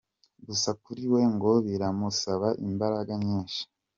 Gusa 0.47 0.69
kuri 0.83 1.03
we 1.13 1.21
ngo 1.33 1.51
biramusaba 1.65 2.47
imbaraga 2.67 3.13
nyinshi. 3.25 3.61